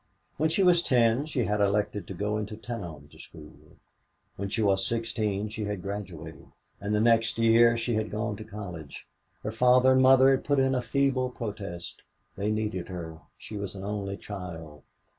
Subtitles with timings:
[0.37, 3.77] When she was ten she had elected to go into town to school.
[4.35, 6.47] When she was sixteen she had graduated,
[6.79, 9.05] and the next year she had gone to college.
[9.43, 12.01] Her father and mother had put in a feeble protest.
[12.35, 13.19] They needed her.
[13.37, 14.81] She was an only child.